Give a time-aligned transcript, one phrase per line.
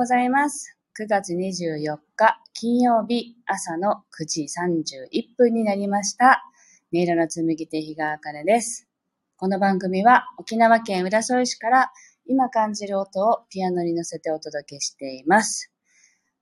[0.00, 0.78] ございます。
[0.98, 6.42] 9月24日金曜日朝の9時31分になりました。
[6.90, 8.88] 音色の紡手日川茜です。
[9.36, 11.92] この番組は沖縄県浦添市から
[12.24, 15.70] 今感じる音をピアノに乗せてお届けしています。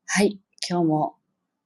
[0.06, 0.38] はい、
[0.70, 1.16] 今日も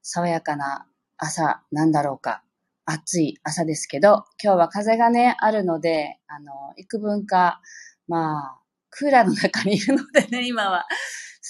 [0.00, 0.86] 爽やかな
[1.18, 2.42] 朝なんだろうか。
[2.86, 7.60] 暑い朝ですけど、今日は風がね、あるので、あの、幾分か、
[8.08, 8.61] まあ、
[8.92, 10.86] クーラーの中にいるのでね、 今は。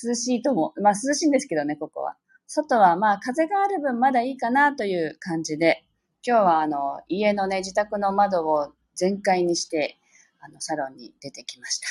[0.05, 2.17] 涼しいとも、まあ涼しいんですけどね、ここは。
[2.47, 5.85] 外はまあ風がある分まだいいかなという感じで、
[6.27, 9.99] 今日はあの、家のね、自宅の窓を全開にして、
[10.41, 11.89] あの、サロンに出てきました。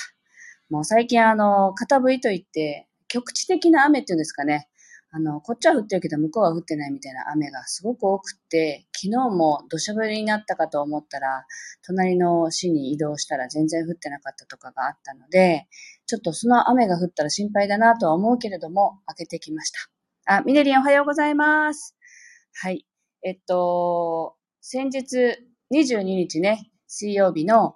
[0.69, 4.69] もう最近あの、片吹いといって、局地的な雨っていうんですかね。
[5.13, 11.45] あの、こっちは降ってるけど向こうは降ってないみたいな雨がすごく多くって、昨日も土砂降りになったかと思ったら、
[11.85, 15.67] 隣の市に移動したら全然降ってなかったとかがあったので、
[16.05, 19.79] ちょっとその雨が降ったら心配だなとは思うけれども、開けてきました。
[20.37, 21.97] あ、ミネリンおはようございます。
[22.53, 22.85] はい。
[23.21, 25.39] えっと、先日
[25.73, 27.75] 22日ね、水曜日の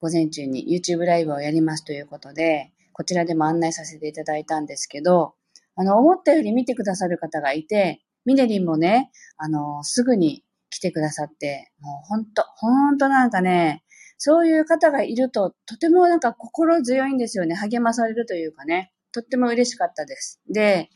[0.00, 5.34] 午前中に YouTube ライブをやりますということで、こちらでも案内させていただいたんですけど、
[5.76, 13.82] あの、思ったより見てくださる方がいて、ミネリンもね、あの、すぐに来てくださって、もうほんと、ほんとなんかね、
[14.18, 17.54] そういう方がいると、とてもなんか心強いんですよね。
[17.54, 18.92] 励まされるというかね。
[19.12, 20.40] とっても嬉しかったです。
[20.48, 20.90] で、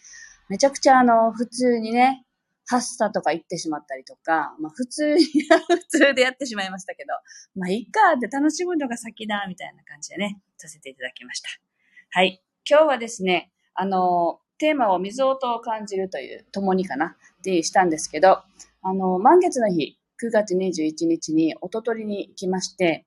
[0.48, 2.24] めちゃくちゃあの、普通にね、
[2.68, 5.24] ハッサとか言ってしまったりとか、まあ普通に、
[5.68, 7.12] 普通でやってしまいましたけど、
[7.54, 11.48] まあいいかって楽しむのが先だ、みたいな感じでね、させていただきました。
[12.10, 12.42] はい。
[12.68, 18.42] 今日はですね、あの、テーマを水音を感じるという、共にかなってしたんですけど、
[18.82, 23.06] あの、満月の日、9月21日に音取りに行きまして、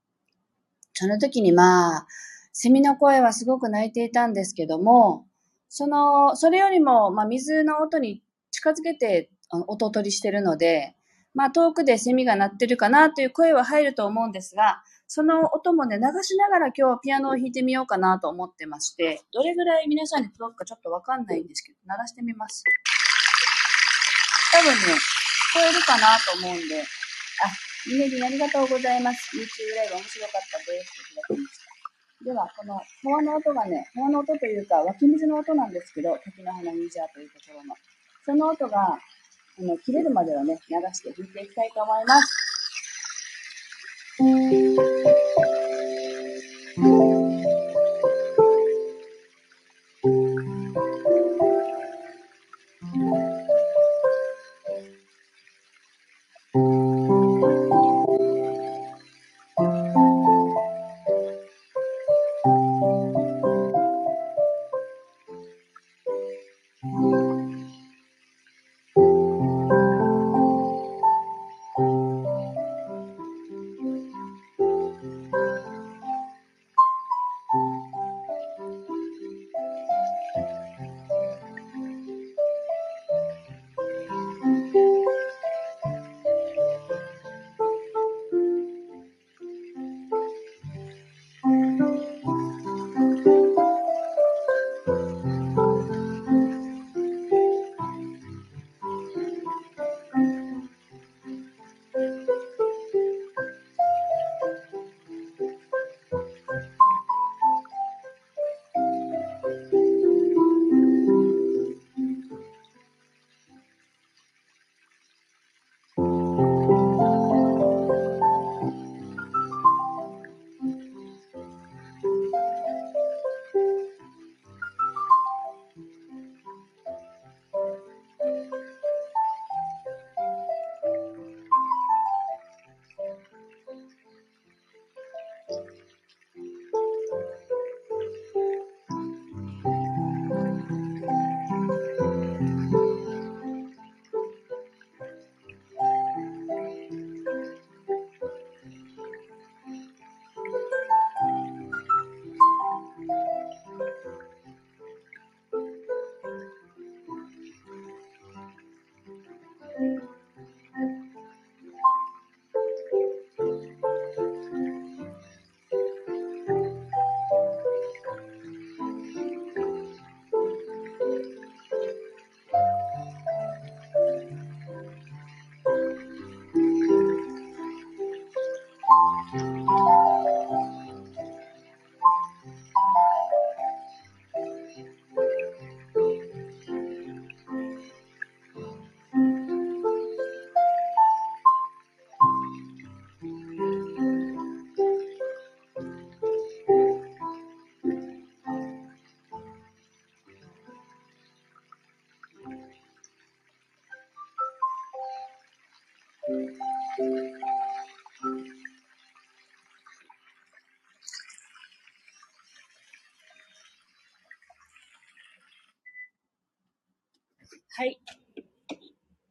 [0.94, 2.08] その時にまあ、
[2.52, 5.26] セミの声はすごく鳴いていたんですけども、
[5.70, 8.22] その、それよりも、まあ、水の音に
[8.52, 10.96] 近づけてあの音取りしてるので、
[11.34, 22.64] まあ、遠くでセミが鳴ってるかなという声は入ると思うんですが、その音もね、流しながら今日ピアノを弾いてみようかなと思ってまして、どれぐらい皆さんに届くかちょっとわかんないんですけど、鳴らしてみます。
[24.54, 26.86] 多分ね、聞こえるかなと思うんで、あ、
[27.90, 29.36] ミネリンありがとうございます。
[29.36, 30.94] YouTube ライブ面白かったです。
[31.02, 32.26] いただきました。
[32.26, 37.74] では、この、hoa の音がね、hoa の音というか、湧き水の音なんですけど、滝の花水屋というところの。
[38.26, 39.00] その音が、あ
[39.58, 42.49] の、切れるまではね、流して弾いていきたいと思います。
[46.78, 47.19] は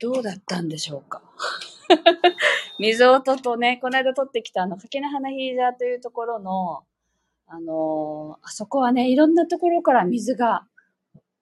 [0.08, 1.22] どうだったんでしょうか？
[2.78, 6.84] 水音とね、この間撮ってきたあの、柿の花ヒーザーというところの、
[7.46, 10.66] あのー、あそこはね、いろんなところから水が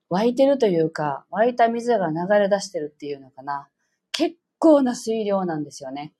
[0.08, 3.68] 湧いてるというか、湧いた水が流れ出してるっていうのかな。
[4.10, 6.12] 結構な水量なんですよね。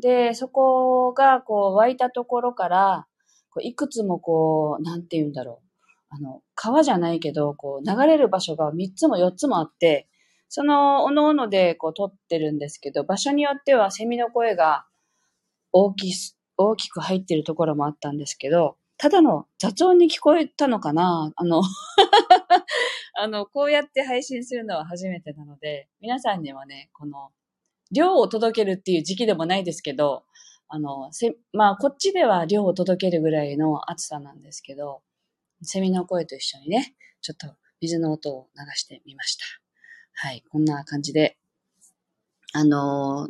[0.00, 3.06] で、そこがこう湧いたところから、
[3.50, 5.84] こういくつもこう、なんて言うんだろう。
[6.10, 10.08] あの、川じゃないけど、こう流れる場所が3つも4つもあって、
[10.48, 14.86] その、おのおのでこう撮ってるんですけど、場所によってはセミの声が
[15.72, 16.12] 大き、
[16.56, 21.62] 大きく入ってるところもあったんですけど、ただの雑音に聞こえたのかなあの
[23.18, 27.30] あの、こうやって配信するのは初めてなので、皆さんにはね、この、
[27.90, 30.24] 量を届けるっていう時期でもないですけど、
[30.68, 35.02] あの、せ、まあ、こっちでは量を届けるぐらいの暑さなんですけど、
[35.62, 39.63] セミの声と一緒にね、ちょっと水の音を流してみました。
[40.14, 41.36] はい、こんな感じで。
[42.52, 43.28] あの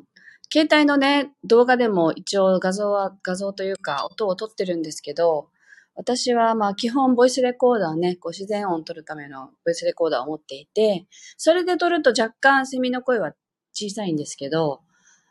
[0.53, 5.49] 携帯のね、動画でも一応画像は、画像というか音を撮ってるんですけど、
[5.97, 13.33] 私はまあ基本ボイスレコーダーね、こう自然音を撮るためのボイスレコーダーを持っていて、それで撮ると若干セミの声は
[13.73, 14.83] 小さいんですけど、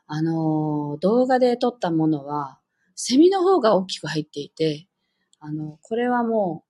[0.07, 2.59] あの、動画で撮ったものは、
[2.95, 4.87] セミの方が大きく入っていて、
[5.39, 6.63] あの、これはも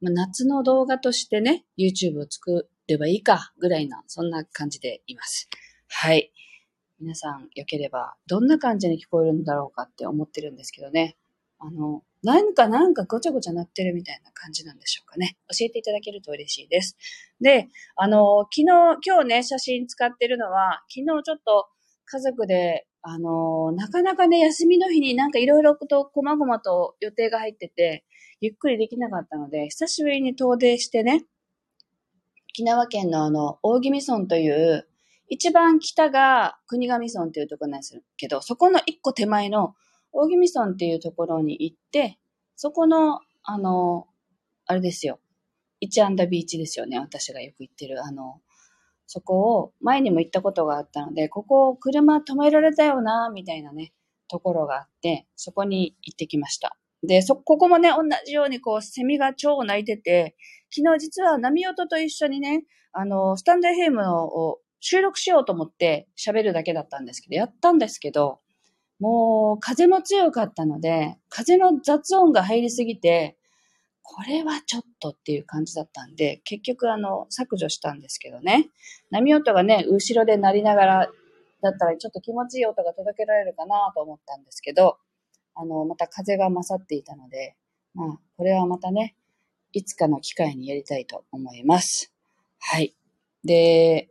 [0.00, 5.48] う、まあ、夏の動画としてね、YouTube を作ればいいか、ぐらいな、そんな感じでいます。
[5.88, 6.32] はい。
[7.00, 11.16] 皆さん、よければ、どんな感じに聞こえるんだろうかって思ってるんですけどね。
[11.58, 15.38] あの、なんかなんかごちゃごちゃなってるみたいな感じなんでしょうかね。
[15.48, 16.96] 教えていただけると嬉しいです。
[17.40, 21.68] で、あの、昨日、今日ね、写真使ってるのは、昨日ちょっと
[22.04, 28.04] 家族で、あの、なかなかね、休みの日になんかいろいろと細々と予定が入ってて、
[28.40, 31.24] ゆっくりできなかったので、久しぶりに遠出してね、
[32.52, 34.88] 沖縄県のあの、大宜味村という、
[35.28, 39.74] 一番北が国頭村っていうところなんですけど、そこの一個手前の
[40.12, 42.18] 大宜味村っていうところに行って、
[42.56, 44.08] そこの、あの、
[44.66, 45.20] あれですよ。
[45.78, 46.98] 一アンダビーチですよね。
[46.98, 48.04] 私がよく行ってる。
[48.04, 48.40] あの、
[49.06, 53.92] そこを前にも行ったことがあったので、ここ車止められたよな、みたいなね、
[54.28, 56.76] ところがあって、そこに行ってきました。
[57.02, 60.36] で、そ、ここもね、同じようにこう、セミが超鳴いてて、
[60.70, 68.40] 昨日実は波音と一緒にね、あの、スタンド FM を収録しようと思って喋るだけだったんですけど、やったんですけど、
[68.98, 73.36] もう風も強かったので、風の雑音が入りすぎて、
[74.02, 78.68] これはちょっとっていう感じだったんで、結局あの、削除したんですけどね。
[79.10, 81.10] 波音がね、後ろで鳴りながら
[81.62, 84.98] だったらちょっと気持ちいい音が届けられるかなと思ったんですけど、
[85.54, 87.56] あの、また風が勝っていたので、
[87.94, 89.16] まあ、これはまたね、
[89.72, 92.12] いつかの機会にやりたいと思います。
[92.58, 92.94] はい。
[93.44, 94.10] で、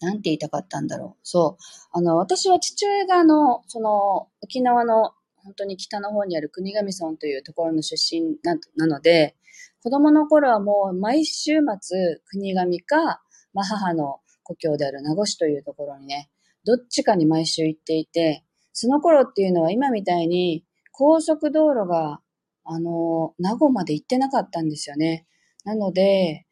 [0.00, 1.20] なんて言いたかったんだろう。
[1.22, 1.62] そう。
[1.92, 9.36] あの、私は父親があの、その、沖縄の本当に北の方にある国頭村というところの出身ななので、
[9.82, 13.22] 子供の頃はもう毎週末、国頭か、
[13.54, 16.30] まあ、母の故郷である名護市というところにね、
[16.64, 18.44] どっちかに毎週行っていて、
[18.78, 22.20] その頃っていうのは今みたいに高速道路が、
[22.62, 25.26] あの、名護まで行ってなかったんですよね。
[25.64, 26.44] なので、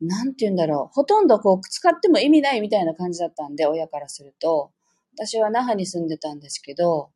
[0.00, 0.94] なんて言うんだろう。
[0.94, 4.72] ほとんどこう、使っても意味ないみたいな感じだったんで、親からすると。
[5.18, 7.10] 私は那覇に住んでたんですけど、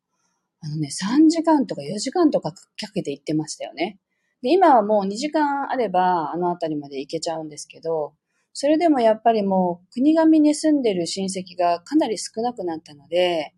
[0.59, 2.59] あのね、3時間とか4時間とかか
[2.93, 3.97] けて行ってましたよね。
[4.43, 8.13] で、今はもう2時間あれば、あの辺りまで行けちゃうんですけど、
[8.53, 13.55] それでもやっぱりもう、国神に住んでる親戚がかなり少なくなったので、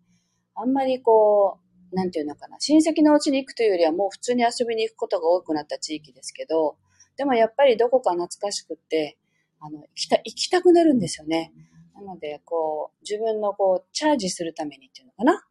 [0.54, 1.58] あんまりこ
[1.92, 6.76] う、なんていうのかな、親戚のうちに行くというよりはもう普通に遊びに行くことが多くなった地域ですけど、
[7.16, 9.18] でもやっぱりどこか懐かしくって、
[9.60, 11.52] あの、行きた、行きたくなるんですよね。
[11.94, 15.44] なので、こう、自分のこう、チャージするためにっていうのかな。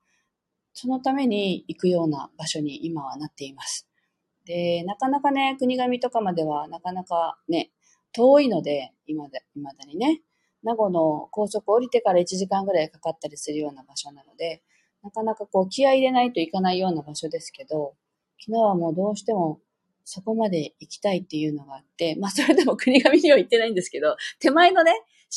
[0.73, 3.87] そのために行くような場所に今はなっています。
[4.45, 7.71] で、なかなかね、国神とかまではなかなかね、
[8.11, 10.21] 遠いので、今だ、今だにね、
[10.63, 14.63] 名護の高速降りてから1時間ぐらいかかったりするような場所なので、
[15.03, 17.95] なかなかこう気合い入れないといかないような場所ですけど、
[18.39, 19.59] 昨日はもうどうしても
[20.05, 24.91] そこまで行きたいっていうのがあって、まあそれでも国神には行ってないんですけど、手前のね、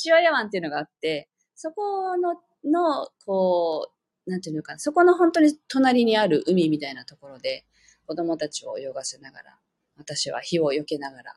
[0.05, 3.91] 塩屋湾っていうのがあって、そこの、の、こ
[4.27, 7.65] う、なんていうのかな、そこの本当に隣にある海みたいなところで、
[8.07, 9.59] 子供たちを泳がせながら、
[9.97, 11.37] 私は火を避けながら、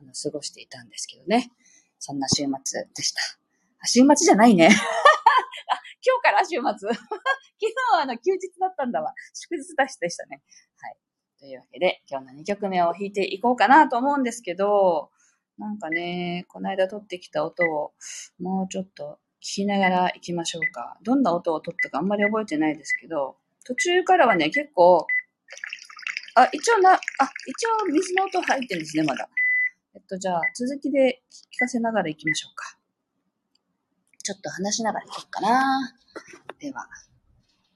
[0.00, 1.50] あの、過ごしていたんですけどね。
[1.98, 3.20] そんな週末でした。
[3.80, 4.66] あ、週末じゃないね。
[4.70, 4.70] あ、
[6.04, 6.88] 今日から週末。
[7.60, 9.12] 昨日はあの休日だったんだわ。
[9.34, 10.42] 祝日だしでしたね。
[10.80, 10.96] はい。
[11.40, 15.10] というわけで、今日の2曲目を弾いていこうかなと思うんですけど、
[15.58, 17.92] なんかね、この間撮ってきた音を
[18.40, 20.96] もうちょっと聞きながら行きましょうか。
[21.02, 25.06] どんな音を撮ったかあんまり覚えてないですけど、途中からはね、結構、
[26.34, 26.98] あ、一応な、あ、
[27.46, 29.28] 一応水の音入ってるんですね、まだ。
[29.94, 32.78] えっと、じゃあ、続きで聞かせながら行きましょうか。
[34.22, 35.96] ちょっと話しながら聞くかな。
[36.60, 36.86] では、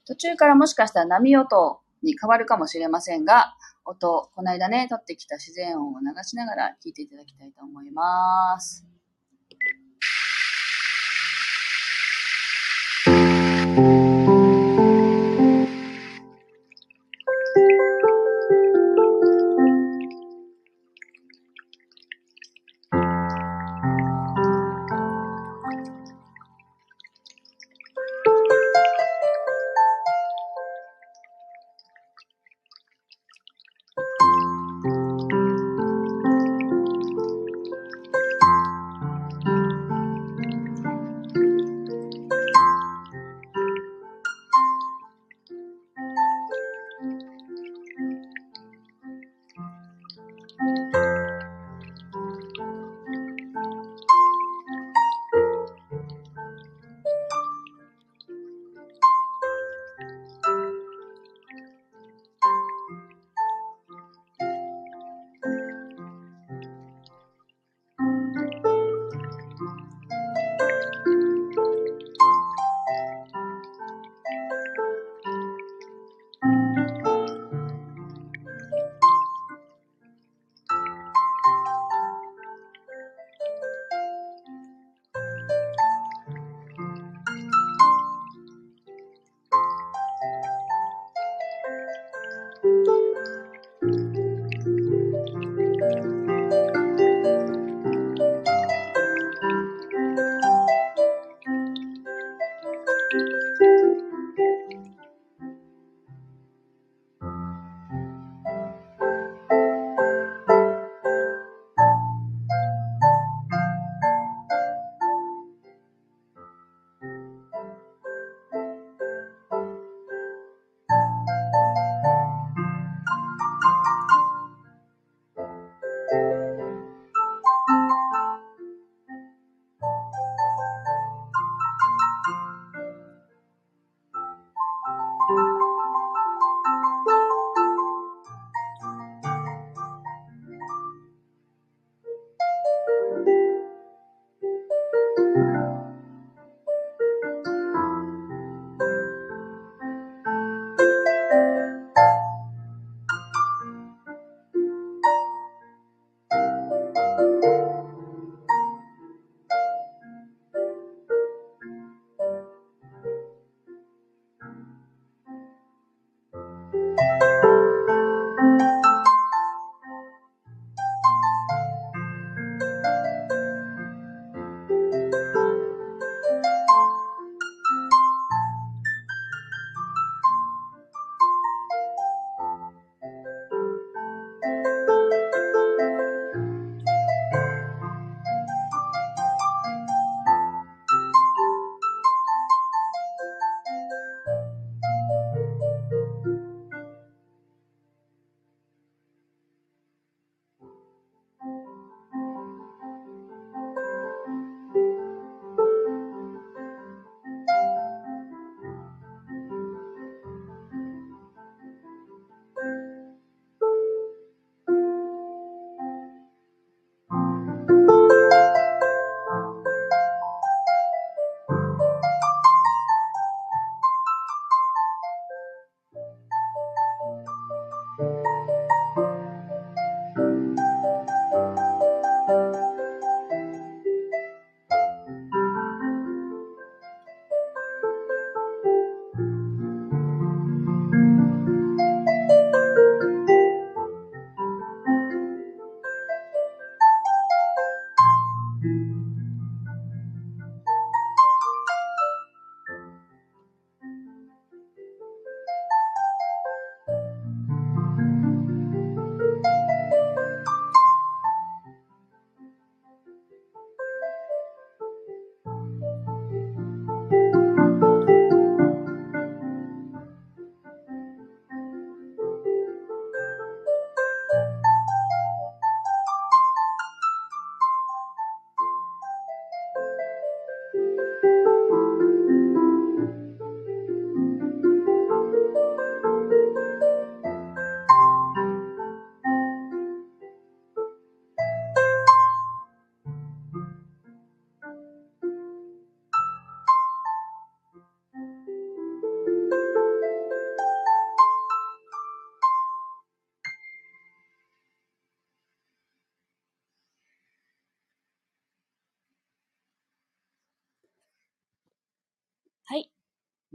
[0.07, 3.55] 途中からもしかしたら波音に変わるかもしれませんが、
[3.85, 8.92] 音、この間ね、撮ってきた自然音を流しながら聞いていただきたいと思います。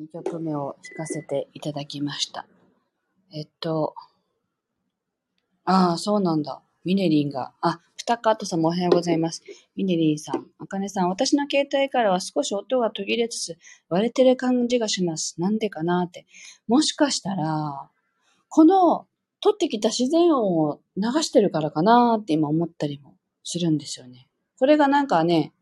[0.07, 2.47] 2曲目を弾かせていただきました。
[3.33, 3.93] えっと、
[5.65, 6.61] ああ、そうなんだ。
[6.85, 9.43] ミネリンが、あ、プタカートさんもおはようございます。
[9.75, 13.57] ミネリンさん、あかねさん、私の携帯からは少し音が途切れつつ
[13.89, 15.35] 割れてる感じがします。
[15.39, 16.25] なんでかなって。
[16.67, 17.89] もしかしたら、
[18.47, 19.07] この
[19.41, 24.29] 取ってきた自然音を流してるからかなって今思ったりもするんですよね。
[24.57, 25.53] これがなんかね、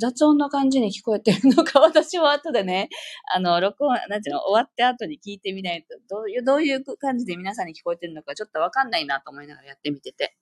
[0.00, 2.88] 雑音の感じに聞こえてるのか、 私は後でね、
[3.32, 10.36] あの、録音、なんていうの、終わって後に聞いてみないと、どういう、どういう感じで皆さんに聞こえてるのか、ちょっとわかんないなと思いながらやってみてて。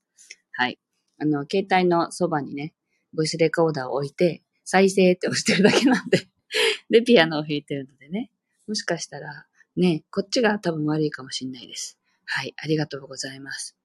[0.52, 0.78] はい。
[1.18, 2.74] あの、携帯のそばにね、
[3.12, 6.28] ボイスレコーダーを置いて、再生って押してるだけなんで
[6.90, 8.30] で、ピアノを弾いてるのでね。
[8.66, 11.98] もしかしたら、ね、こっちが多分悪いかもしんないです。
[12.24, 13.76] はい、ありがとうございます。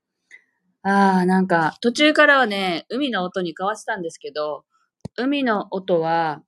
[0.82, 4.66] あー、なんか、途中からはね、海の音に変わってたんですけど、
[5.16, 6.42] 海の音は、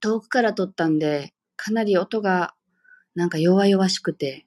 [0.00, 2.54] 遠くから撮ったんで、かなり音が、
[3.14, 4.46] なんか弱々しくて。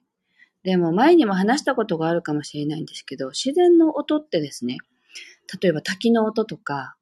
[0.62, 4.78] でも前にも話したことがあるかもしれないんですけど、自然の音ってですね、
[5.60, 6.96] 例えば滝の音とか、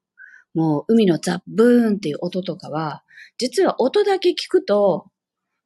[0.53, 3.03] もう海のザブーンっていう音とかは、
[3.37, 5.07] 実は音だけ聞くと、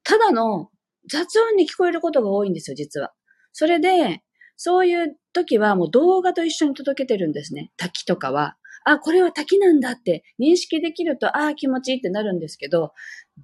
[0.04, 0.70] ただの
[1.10, 3.14] 雑音に聞こえることが多いんですよ、実は。
[3.52, 4.22] それで、
[4.58, 7.72] そういう時はもう動画と一緒に届けてるんですね。
[7.78, 8.59] 滝とかは。
[8.86, 12.94] あ、これは滝なんだって認識できると、ああ、気持ちいいってなるんですけど、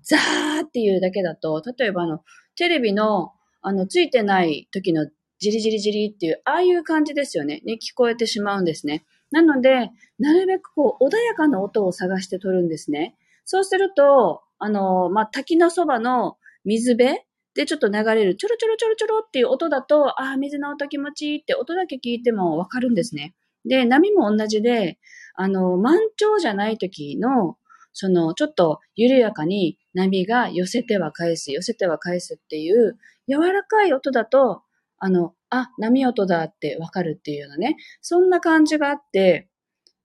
[0.03, 2.23] ザーっていうだけだと、例えばあの、
[2.55, 5.07] テレビの、あの、ついてない時の
[5.39, 7.61] ジリジリジリっていう、ああいう感じですよね。
[7.65, 9.05] に聞こえてしまうんですね。
[9.31, 13.15] なので、なるべくこう、穏やかな音を探して撮るんですね。
[13.43, 17.19] そうすると、あの、まあ、滝のそばの水辺
[17.53, 23.33] でちょっと流れるちょろちょろちょろちょろっていう音だと、ああ、水の音気持ちいいって音だけ聞いてもわかるんですね。
[23.65, 24.99] で、波も同じで、
[25.37, 27.57] あの、満潮じゃない時の、
[27.93, 34.63] その、ちょっと緩やかに波が寄せては返す、寄せては返すっていう、柔らかい音だと、
[34.97, 39.49] あの、あ、波音だってわかるっていうようなね、そんな感じがあって、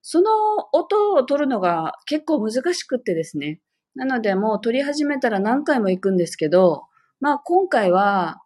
[0.02, 0.30] その
[0.72, 3.60] 音を取るのが結構難しくってですね。
[3.94, 6.84] なのでもう取り始めたら何回も行くんですけど、
[7.20, 8.42] まあ今回は、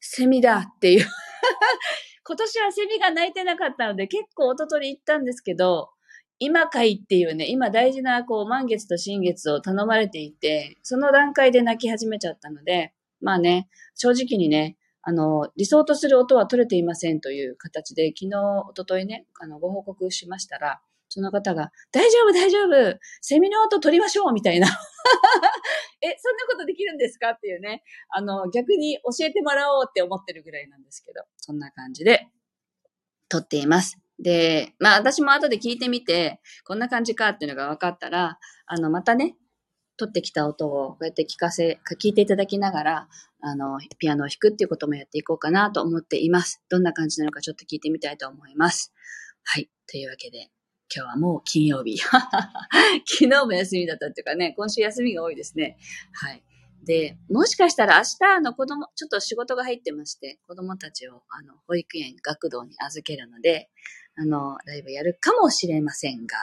[0.00, 1.06] セミだっていう
[2.24, 5.90] 今年はセミが鳴いてなかったので結構音取り行ったんですけど、
[6.38, 18.36] 今かいっていうね、今大事なこう満月と新月を頼まれていて、その段階で泣き始めちゃったので、まあね、正直にね、あの、理想とする音は取れていませんという形で、昨日、
[18.68, 24.68] おとといね、あの、ご報告しましたら、その方が、大丈夫、大丈夫セミの音取りましょうみたいな。
[26.02, 27.82] え、そんなことできるんですかっていうね。
[28.10, 32.28] あの、逆に教えてもらおうって思ってるぐらいなんですけど、そんな感じで
[33.28, 33.98] 撮っています。
[34.18, 39.36] で、まあ私も後で聞いてみて、こんな感じかっていうのが分かったら、あの、またね、
[39.96, 43.08] 撮ってきた音をこうやって聞かせ、聞いていただきながら、
[43.40, 46.62] あの、ピアノを弾くっていうこともやっていこうかなと思っています。
[46.68, 48.92] どんな感じなのかちょっと聞いてみたいと思います。
[49.44, 49.68] はい。
[49.86, 50.50] というわけで、
[50.94, 51.98] 今日はもう金曜日。
[52.08, 55.78] 昨日も休みだったっていうかね、今週休みが多いですね。
[56.12, 56.42] はい。
[56.84, 63.68] で、もしかしたら明日の子供、ちょっと仕事が入ってまして、子供たちをあの保育園、学童に預けるので、
[64.20, 66.36] あの、ライブやるかもしれませんが、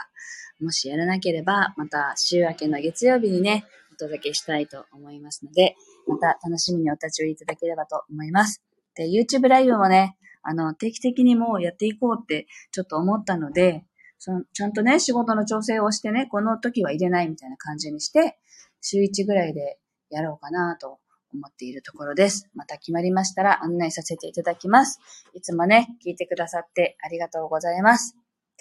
[0.60, 8.62] もしやらなければ、また週明けの月曜日にね、お届けしたいと思いますので、また楽しみにお立ち寄りいただければと思います。
[8.94, 13.84] で、YouTube ライブもね、あの、定期的にもうやっていこうってちょっと思ったので、
[14.18, 18.38] そのちゃんとね、仕事の調整をしてね、この時は入れないみたいな感じにして、
[18.80, 20.98] 週1ぐらいでやろうかなと
[21.32, 22.48] 思っているところです。
[22.54, 25.00] また決まりましたら案内させていただきます。
[25.34, 28.16] いつもね、聞いてくださってありがとうございます。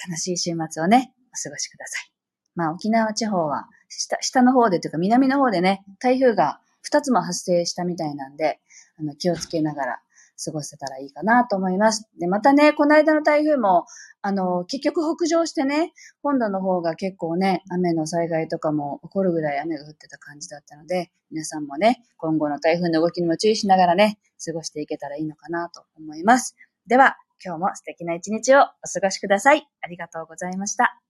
[0.08, 2.12] 楽しい週末をね、お過ごしください。
[2.56, 8.60] まあ沖縄地方は下、下の方でというか南の方でね、台風が2つも発生したみたいなんで、
[8.97, 9.99] あの気をつけながら
[10.43, 12.08] 過ごせたらいいかなと思います。
[12.19, 13.86] で、またね、この間の台風も、
[14.21, 26.56] あの、結局北上してね、本土の方が結構ね、雨の災害とかも起こるぐらい雨が降ってた感じだったので、皆さんもね、今後の台風の動きにも注意しながらね、過ごしていけたらいいのかなと思います。
[26.88, 29.67] では、今日も素敵な一日をお過ごしください。
[29.82, 31.05] ありがとうございました。